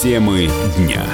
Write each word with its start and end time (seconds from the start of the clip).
Темы 0.00 0.48
дня. 0.78 1.04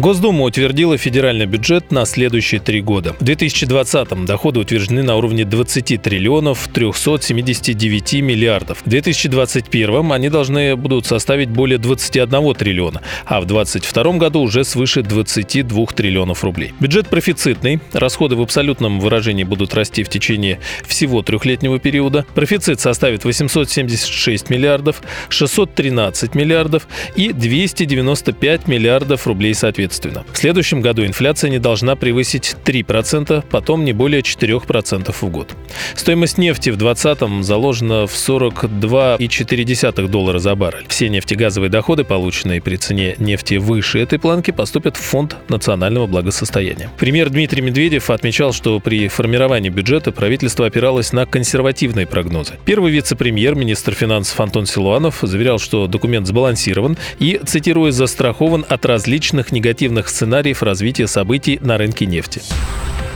Госдума 0.00 0.44
утвердила 0.44 0.96
федеральный 0.96 1.44
бюджет 1.44 1.92
на 1.92 2.06
следующие 2.06 2.58
три 2.58 2.80
года. 2.80 3.14
В 3.20 3.22
2020-м 3.22 4.24
доходы 4.24 4.60
утверждены 4.60 5.02
на 5.02 5.14
уровне 5.14 5.44
20 5.44 6.00
триллионов 6.00 6.68
379 6.72 8.14
миллиардов. 8.22 8.78
В 8.82 8.86
2021-м 8.86 10.10
они 10.10 10.30
должны 10.30 10.74
будут 10.74 11.04
составить 11.04 11.50
более 11.50 11.76
21 11.76 12.54
триллиона, 12.54 13.02
а 13.26 13.42
в 13.42 13.44
2022 13.44 14.12
году 14.14 14.40
уже 14.40 14.64
свыше 14.64 15.02
22 15.02 15.86
триллионов 15.88 16.44
рублей. 16.44 16.72
Бюджет 16.80 17.08
профицитный, 17.08 17.80
расходы 17.92 18.36
в 18.36 18.40
абсолютном 18.40 19.00
выражении 19.00 19.44
будут 19.44 19.74
расти 19.74 20.02
в 20.02 20.08
течение 20.08 20.60
всего 20.86 21.20
трехлетнего 21.20 21.78
периода. 21.78 22.24
Профицит 22.34 22.80
составит 22.80 23.24
876 23.24 24.48
миллиардов, 24.48 25.02
613 25.28 26.34
миллиардов 26.34 26.88
и 27.16 27.34
295 27.34 28.66
миллиардов 28.66 29.26
рублей 29.26 29.52
соответственно 29.52 29.89
соответственно. 29.90 30.24
В 30.32 30.38
следующем 30.38 30.80
году 30.80 31.04
инфляция 31.04 31.50
не 31.50 31.58
должна 31.58 31.96
превысить 31.96 32.56
3%, 32.64 33.44
потом 33.50 33.84
не 33.84 33.92
более 33.92 34.22
4% 34.22 35.12
в 35.12 35.30
год. 35.30 35.54
Стоимость 35.94 36.38
нефти 36.38 36.70
в 36.70 36.76
2020-м 36.76 37.42
заложена 37.42 38.06
в 38.06 38.12
42,4 38.12 40.08
доллара 40.08 40.38
за 40.38 40.54
баррель. 40.54 40.84
Все 40.88 41.08
нефтегазовые 41.08 41.70
доходы, 41.70 42.04
полученные 42.04 42.60
при 42.60 42.76
цене 42.76 43.16
нефти 43.18 43.54
выше 43.54 44.00
этой 44.00 44.18
планки, 44.18 44.50
поступят 44.50 44.96
в 44.96 45.00
Фонд 45.00 45.36
национального 45.48 46.06
благосостояния. 46.06 46.90
Премьер 46.98 47.30
Дмитрий 47.30 47.62
Медведев 47.62 48.10
отмечал, 48.10 48.52
что 48.52 48.78
при 48.80 49.08
формировании 49.08 49.70
бюджета 49.70 50.12
правительство 50.12 50.66
опиралось 50.66 51.12
на 51.12 51.26
консервативные 51.26 52.06
прогнозы. 52.06 52.54
Первый 52.64 52.92
вице-премьер, 52.92 53.54
министр 53.54 53.94
финансов 53.94 54.38
Антон 54.40 54.66
Силуанов 54.66 55.18
заверял, 55.22 55.58
что 55.58 55.86
документ 55.86 56.26
сбалансирован 56.26 56.96
и, 57.18 57.40
цитируя, 57.44 57.90
застрахован 57.90 58.64
от 58.68 58.86
различных 58.86 59.52
негативных 59.52 59.69
негативных 59.70 60.08
сценариев 60.08 60.64
развития 60.64 61.06
событий 61.06 61.60
на 61.62 61.78
рынке 61.78 62.04
нефти. 62.04 62.42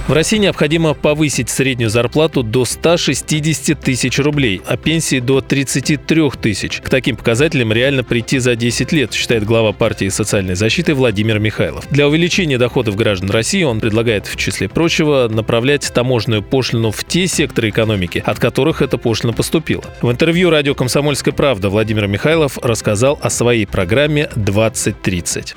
В 0.06 0.12
России 0.12 0.36
необходимо 0.36 0.92
повысить 0.92 1.48
среднюю 1.48 1.88
зарплату 1.88 2.42
до 2.42 2.66
160 2.66 3.80
тысяч 3.80 4.18
рублей, 4.18 4.60
а 4.66 4.76
пенсии 4.76 5.18
до 5.18 5.40
33 5.40 6.30
тысяч. 6.42 6.82
К 6.82 6.90
таким 6.90 7.16
показателям 7.16 7.72
реально 7.72 8.04
прийти 8.04 8.38
за 8.38 8.54
10 8.54 8.92
лет, 8.92 9.14
считает 9.14 9.44
глава 9.44 9.72
партии 9.72 10.10
социальной 10.10 10.56
защиты 10.56 10.94
Владимир 10.94 11.38
Михайлов. 11.38 11.86
Для 11.90 12.06
увеличения 12.06 12.58
доходов 12.58 12.96
граждан 12.96 13.30
России 13.30 13.62
он 13.62 13.80
предлагает, 13.80 14.26
в 14.26 14.36
числе 14.36 14.68
прочего, 14.68 15.26
направлять 15.30 15.90
таможенную 15.94 16.42
пошлину 16.42 16.90
в 16.90 17.02
те 17.04 17.26
секторы 17.26 17.70
экономики, 17.70 18.22
от 18.26 18.38
которых 18.38 18.82
эта 18.82 18.98
пошлина 18.98 19.32
поступила. 19.32 19.84
В 20.02 20.10
интервью 20.10 20.50
радио 20.50 20.74
«Комсомольская 20.74 21.32
правда» 21.32 21.70
Владимир 21.70 22.08
Михайлов 22.08 22.58
рассказал 22.58 23.18
о 23.22 23.30
своей 23.30 23.66
программе 23.66 24.28
«2030». 24.36 25.54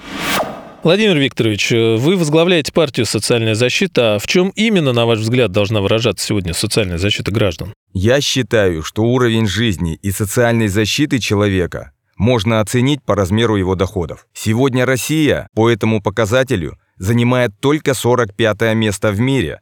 Владимир 0.87 1.17
Викторович, 1.17 1.71
вы 1.71 2.15
возглавляете 2.15 2.71
партию 2.71 3.05
«Социальная 3.05 3.55
защита». 3.55 4.15
А 4.15 4.19
в 4.19 4.25
чем 4.25 4.53
именно, 4.55 4.93
на 4.93 5.05
ваш 5.05 5.19
взгляд, 5.19 5.51
должна 5.51 5.81
выражаться 5.81 6.25
сегодня 6.25 6.53
социальная 6.53 6.97
защита 6.97 7.29
граждан? 7.29 7.73
Я 7.91 8.21
считаю, 8.21 8.81
что 8.83 9.03
уровень 9.03 9.47
жизни 9.47 9.95
и 9.95 10.11
социальной 10.11 10.69
защиты 10.69 11.19
человека 11.19 11.91
можно 12.15 12.61
оценить 12.61 13.03
по 13.03 13.15
размеру 13.15 13.57
его 13.57 13.75
доходов. 13.75 14.27
Сегодня 14.33 14.85
Россия 14.85 15.49
по 15.53 15.69
этому 15.69 16.01
показателю 16.01 16.77
занимает 16.95 17.59
только 17.59 17.93
45 17.93 18.73
место 18.75 19.11
в 19.11 19.19
мире. 19.19 19.59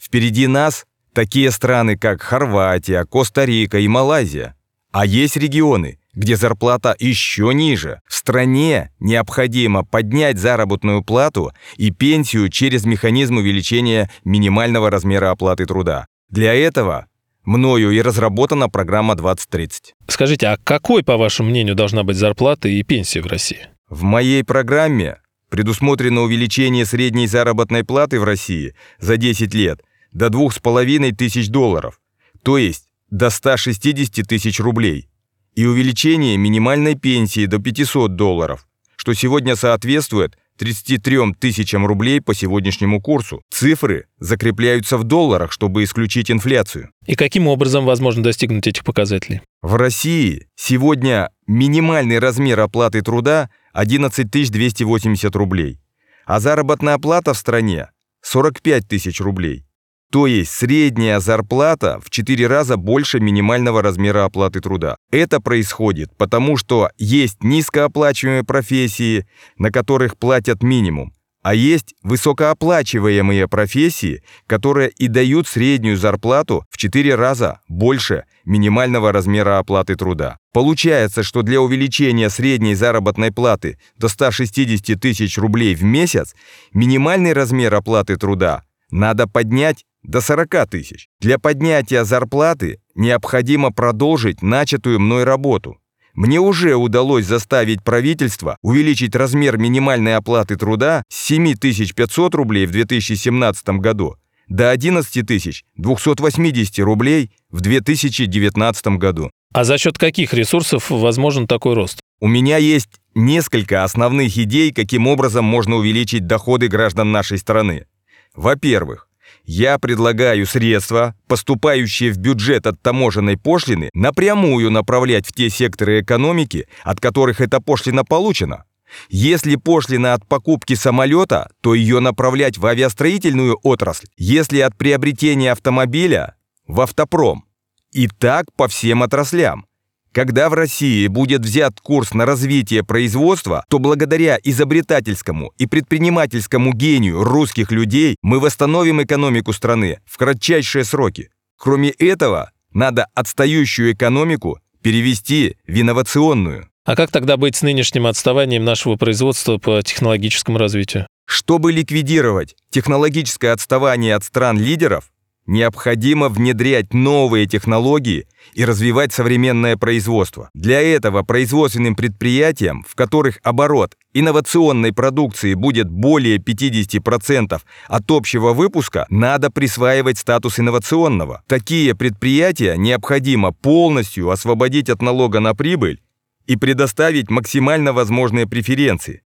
Впереди 0.00 0.46
нас 0.46 0.86
такие 1.12 1.50
страны, 1.50 1.98
как 1.98 2.22
Хорватия, 2.22 3.04
Коста-Рика 3.04 3.78
и 3.78 3.88
Малайзия. 3.88 4.56
А 4.90 5.04
есть 5.04 5.36
регионы, 5.36 5.98
где 6.14 6.36
зарплата 6.36 6.94
еще 6.98 7.52
ниже. 7.54 8.00
В 8.06 8.14
стране 8.14 8.90
необходимо 9.00 9.84
поднять 9.84 10.38
заработную 10.38 11.02
плату 11.02 11.52
и 11.76 11.90
пенсию 11.90 12.48
через 12.48 12.84
механизм 12.84 13.38
увеличения 13.38 14.10
минимального 14.24 14.90
размера 14.90 15.30
оплаты 15.30 15.66
труда. 15.66 16.06
Для 16.28 16.54
этого 16.54 17.06
мною 17.44 17.90
и 17.90 18.00
разработана 18.00 18.68
программа 18.68 19.14
2030. 19.14 19.94
Скажите, 20.08 20.48
а 20.48 20.58
какой, 20.62 21.02
по 21.02 21.16
вашему 21.16 21.50
мнению, 21.50 21.74
должна 21.74 22.04
быть 22.04 22.16
зарплата 22.16 22.68
и 22.68 22.82
пенсия 22.82 23.20
в 23.20 23.26
России? 23.26 23.68
В 23.88 24.02
моей 24.02 24.44
программе 24.44 25.18
предусмотрено 25.48 26.22
увеличение 26.22 26.86
средней 26.86 27.26
заработной 27.26 27.84
платы 27.84 28.20
в 28.20 28.24
России 28.24 28.74
за 28.98 29.16
10 29.16 29.52
лет 29.54 29.82
до 30.12 30.28
2,5 30.28 31.12
тысяч 31.12 31.48
долларов, 31.48 32.00
то 32.42 32.58
есть 32.58 32.84
до 33.10 33.28
160 33.30 34.26
тысяч 34.26 34.60
рублей– 34.60 35.08
и 35.54 35.66
увеличение 35.66 36.36
минимальной 36.36 36.94
пенсии 36.94 37.46
до 37.46 37.58
500 37.58 38.16
долларов, 38.16 38.66
что 38.96 39.14
сегодня 39.14 39.56
соответствует 39.56 40.36
33 40.58 41.34
тысячам 41.38 41.86
рублей 41.86 42.20
по 42.20 42.34
сегодняшнему 42.34 43.00
курсу. 43.00 43.42
Цифры 43.50 44.06
закрепляются 44.18 44.96
в 44.96 45.04
долларах, 45.04 45.50
чтобы 45.50 45.82
исключить 45.82 46.30
инфляцию. 46.30 46.90
И 47.06 47.14
каким 47.14 47.48
образом 47.48 47.84
возможно 47.84 48.22
достигнуть 48.22 48.66
этих 48.66 48.84
показателей? 48.84 49.40
В 49.60 49.74
России 49.74 50.46
сегодня 50.54 51.30
минимальный 51.46 52.18
размер 52.18 52.60
оплаты 52.60 53.02
труда 53.02 53.50
11 53.72 54.30
280 54.30 55.34
рублей, 55.34 55.80
а 56.26 56.38
заработная 56.38 56.98
плата 56.98 57.34
в 57.34 57.38
стране 57.38 57.88
45 58.22 58.86
тысяч 58.86 59.20
рублей. 59.20 59.64
То 60.12 60.26
есть 60.26 60.50
средняя 60.50 61.20
зарплата 61.20 61.98
в 62.04 62.10
4 62.10 62.46
раза 62.46 62.76
больше 62.76 63.18
минимального 63.18 63.80
размера 63.80 64.26
оплаты 64.26 64.60
труда. 64.60 64.96
Это 65.10 65.40
происходит 65.40 66.14
потому, 66.18 66.58
что 66.58 66.90
есть 66.98 67.42
низкооплачиваемые 67.42 68.44
профессии, 68.44 69.26
на 69.56 69.70
которых 69.70 70.18
платят 70.18 70.62
минимум, 70.62 71.14
а 71.42 71.54
есть 71.54 71.94
высокооплачиваемые 72.02 73.48
профессии, 73.48 74.22
которые 74.46 74.90
и 74.90 75.08
дают 75.08 75.48
среднюю 75.48 75.96
зарплату 75.96 76.66
в 76.68 76.76
4 76.76 77.14
раза 77.14 77.60
больше 77.68 78.24
минимального 78.44 79.12
размера 79.12 79.58
оплаты 79.58 79.96
труда. 79.96 80.36
Получается, 80.52 81.22
что 81.22 81.40
для 81.40 81.62
увеличения 81.62 82.28
средней 82.28 82.74
заработной 82.74 83.32
платы 83.32 83.78
до 83.96 84.08
160 84.08 85.00
тысяч 85.00 85.38
рублей 85.38 85.74
в 85.74 85.82
месяц 85.84 86.34
минимальный 86.74 87.32
размер 87.32 87.74
оплаты 87.74 88.16
труда 88.16 88.62
надо 88.92 89.26
поднять 89.26 89.84
до 90.04 90.20
40 90.20 90.70
тысяч. 90.70 91.08
Для 91.20 91.38
поднятия 91.38 92.04
зарплаты 92.04 92.78
необходимо 92.94 93.72
продолжить 93.72 94.42
начатую 94.42 95.00
мной 95.00 95.24
работу. 95.24 95.78
Мне 96.14 96.38
уже 96.38 96.76
удалось 96.76 97.24
заставить 97.24 97.82
правительство 97.82 98.58
увеличить 98.62 99.16
размер 99.16 99.56
минимальной 99.56 100.14
оплаты 100.14 100.56
труда 100.56 101.02
с 101.08 101.16
7500 101.24 102.34
рублей 102.34 102.66
в 102.66 102.70
2017 102.70 103.68
году 103.80 104.16
до 104.48 104.70
11 104.70 105.64
280 105.76 106.78
рублей 106.80 107.30
в 107.50 107.60
2019 107.62 108.86
году. 108.98 109.30
А 109.54 109.64
за 109.64 109.78
счет 109.78 109.98
каких 109.98 110.34
ресурсов 110.34 110.90
возможен 110.90 111.46
такой 111.46 111.74
рост? 111.74 112.00
У 112.20 112.28
меня 112.28 112.58
есть 112.58 112.90
несколько 113.14 113.84
основных 113.84 114.36
идей, 114.36 114.72
каким 114.72 115.06
образом 115.06 115.44
можно 115.44 115.76
увеличить 115.76 116.26
доходы 116.26 116.68
граждан 116.68 117.12
нашей 117.12 117.38
страны. 117.38 117.86
Во-первых, 118.34 119.08
я 119.44 119.78
предлагаю 119.78 120.46
средства, 120.46 121.16
поступающие 121.26 122.12
в 122.12 122.18
бюджет 122.18 122.66
от 122.66 122.80
таможенной 122.80 123.36
пошлины, 123.36 123.90
напрямую 123.94 124.70
направлять 124.70 125.26
в 125.26 125.32
те 125.32 125.50
секторы 125.50 126.00
экономики, 126.00 126.68
от 126.84 127.00
которых 127.00 127.40
эта 127.40 127.60
пошлина 127.60 128.04
получена. 128.04 128.64
Если 129.08 129.56
пошлина 129.56 130.14
от 130.14 130.26
покупки 130.26 130.74
самолета, 130.74 131.50
то 131.62 131.74
ее 131.74 132.00
направлять 132.00 132.58
в 132.58 132.66
авиастроительную 132.66 133.58
отрасль. 133.62 134.06
Если 134.16 134.60
от 134.60 134.76
приобретения 134.76 135.52
автомобиля– 135.52 136.36
в 136.66 136.80
автопром. 136.80 137.44
И 137.92 138.08
так 138.08 138.46
по 138.56 138.68
всем 138.68 139.02
отраслям. 139.02 139.66
Когда 140.12 140.50
в 140.50 140.54
России 140.54 141.06
будет 141.06 141.40
взят 141.40 141.80
курс 141.80 142.12
на 142.12 142.26
развитие 142.26 142.84
производства, 142.84 143.64
то 143.68 143.78
благодаря 143.78 144.38
изобретательскому 144.42 145.52
и 145.56 145.66
предпринимательскому 145.66 146.74
гению 146.74 147.24
русских 147.24 147.72
людей 147.72 148.16
мы 148.20 148.38
восстановим 148.38 149.02
экономику 149.02 149.54
страны 149.54 150.00
в 150.04 150.18
кратчайшие 150.18 150.84
сроки. 150.84 151.30
Кроме 151.58 151.90
этого, 151.90 152.50
надо 152.74 153.06
отстающую 153.14 153.92
экономику 153.92 154.58
перевести 154.82 155.56
в 155.66 155.80
инновационную. 155.80 156.68
А 156.84 156.94
как 156.94 157.10
тогда 157.10 157.38
быть 157.38 157.56
с 157.56 157.62
нынешним 157.62 158.06
отставанием 158.06 158.64
нашего 158.64 158.96
производства 158.96 159.56
по 159.56 159.80
технологическому 159.82 160.58
развитию? 160.58 161.06
Чтобы 161.24 161.72
ликвидировать 161.72 162.56
технологическое 162.70 163.52
отставание 163.52 164.16
от 164.16 164.24
стран-лидеров, 164.24 165.04
Необходимо 165.46 166.28
внедрять 166.28 166.94
новые 166.94 167.46
технологии 167.46 168.26
и 168.54 168.64
развивать 168.64 169.12
современное 169.12 169.76
производство. 169.76 170.50
Для 170.54 170.80
этого 170.80 171.22
производственным 171.24 171.96
предприятиям, 171.96 172.84
в 172.88 172.94
которых 172.94 173.38
оборот 173.42 173.96
инновационной 174.14 174.92
продукции 174.92 175.54
будет 175.54 175.90
более 175.90 176.38
50% 176.38 177.60
от 177.88 178.10
общего 178.10 178.52
выпуска, 178.52 179.06
надо 179.10 179.50
присваивать 179.50 180.18
статус 180.18 180.60
инновационного. 180.60 181.42
Такие 181.48 181.96
предприятия 181.96 182.76
необходимо 182.76 183.52
полностью 183.52 184.30
освободить 184.30 184.88
от 184.88 185.02
налога 185.02 185.40
на 185.40 185.54
прибыль 185.54 186.00
и 186.46 186.56
предоставить 186.56 187.30
максимально 187.30 187.92
возможные 187.92 188.46
преференции. 188.46 189.22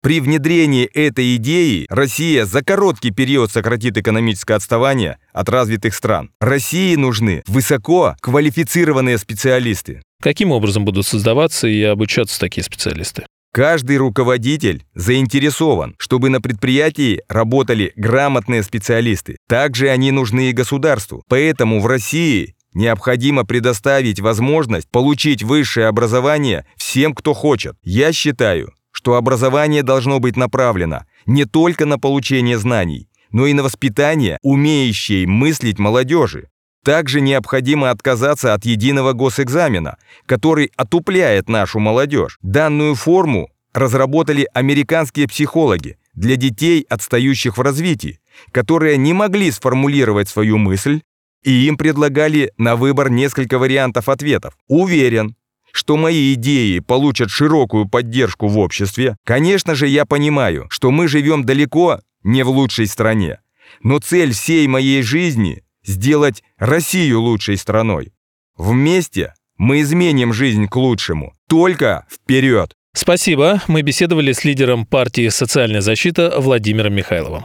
При 0.00 0.20
внедрении 0.20 0.84
этой 0.84 1.34
идеи 1.36 1.86
Россия 1.88 2.44
за 2.44 2.62
короткий 2.62 3.10
период 3.10 3.50
сократит 3.50 3.98
экономическое 3.98 4.54
отставание 4.54 5.18
от 5.32 5.48
развитых 5.48 5.92
стран. 5.92 6.30
России 6.40 6.94
нужны 6.94 7.42
высоко 7.48 8.14
квалифицированные 8.20 9.18
специалисты. 9.18 10.02
Каким 10.22 10.52
образом 10.52 10.84
будут 10.84 11.04
создаваться 11.04 11.66
и 11.66 11.82
обучаться 11.82 12.38
такие 12.38 12.62
специалисты? 12.62 13.26
Каждый 13.52 13.96
руководитель 13.96 14.84
заинтересован, 14.94 15.96
чтобы 15.98 16.28
на 16.28 16.40
предприятии 16.40 17.22
работали 17.28 17.92
грамотные 17.96 18.62
специалисты. 18.62 19.36
Также 19.48 19.88
они 19.88 20.12
нужны 20.12 20.50
и 20.50 20.52
государству. 20.52 21.24
Поэтому 21.28 21.80
в 21.80 21.86
России 21.86 22.54
необходимо 22.72 23.44
предоставить 23.44 24.20
возможность 24.20 24.88
получить 24.90 25.42
высшее 25.42 25.88
образование 25.88 26.66
всем, 26.76 27.14
кто 27.14 27.34
хочет. 27.34 27.74
Я 27.82 28.12
считаю, 28.12 28.72
что 28.98 29.14
образование 29.14 29.84
должно 29.84 30.18
быть 30.18 30.36
направлено 30.36 31.04
не 31.24 31.44
только 31.44 31.86
на 31.86 32.00
получение 32.00 32.58
знаний, 32.58 33.08
но 33.30 33.46
и 33.46 33.52
на 33.52 33.62
воспитание 33.62 34.38
умеющей 34.42 35.24
мыслить 35.24 35.78
молодежи. 35.78 36.48
Также 36.84 37.20
необходимо 37.20 37.90
отказаться 37.90 38.54
от 38.54 38.64
единого 38.64 39.12
госэкзамена, 39.12 39.98
который 40.26 40.72
отупляет 40.74 41.48
нашу 41.48 41.78
молодежь. 41.78 42.38
Данную 42.42 42.96
форму 42.96 43.50
разработали 43.72 44.48
американские 44.52 45.28
психологи 45.28 45.96
для 46.14 46.34
детей, 46.34 46.84
отстающих 46.88 47.56
в 47.56 47.60
развитии, 47.60 48.18
которые 48.50 48.96
не 48.96 49.12
могли 49.12 49.52
сформулировать 49.52 50.28
свою 50.28 50.58
мысль, 50.58 51.02
и 51.44 51.68
им 51.68 51.76
предлагали 51.76 52.50
на 52.58 52.74
выбор 52.74 53.10
несколько 53.10 53.60
вариантов 53.60 54.08
ответов. 54.08 54.58
Уверен, 54.66 55.36
что 55.72 55.96
мои 55.96 56.34
идеи 56.34 56.78
получат 56.80 57.30
широкую 57.30 57.88
поддержку 57.88 58.48
в 58.48 58.58
обществе, 58.58 59.16
конечно 59.24 59.74
же, 59.74 59.86
я 59.88 60.04
понимаю, 60.04 60.66
что 60.70 60.90
мы 60.90 61.08
живем 61.08 61.44
далеко 61.44 62.00
не 62.22 62.42
в 62.42 62.50
лучшей 62.50 62.86
стране. 62.86 63.40
Но 63.82 63.98
цель 63.98 64.32
всей 64.32 64.66
моей 64.66 65.02
жизни– 65.02 65.62
сделать 65.84 66.42
Россию 66.58 67.20
лучшей 67.20 67.56
страной. 67.56 68.12
Вместе 68.56 69.34
мы 69.56 69.82
изменим 69.82 70.32
жизнь 70.32 70.66
к 70.66 70.76
лучшему. 70.76 71.32
Только 71.48 72.06
вперед! 72.10 72.72
Спасибо. 72.94 73.62
Мы 73.68 73.82
беседовали 73.82 74.32
с 74.32 74.44
лидером 74.44 74.84
партии 74.84 75.28
«Социальная 75.28 75.80
защита» 75.80 76.34
Владимиром 76.38 76.94
Михайловым. 76.94 77.44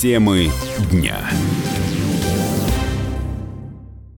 Темы 0.00 0.50
дня. 0.90 1.18